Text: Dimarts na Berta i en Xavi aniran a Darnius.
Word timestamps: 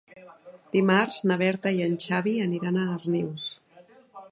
Dimarts 0.75 1.17
na 1.31 1.37
Berta 1.41 1.75
i 1.81 1.85
en 1.89 1.99
Xavi 2.07 2.35
aniran 2.49 2.79
a 2.79 2.89
Darnius. 2.95 3.49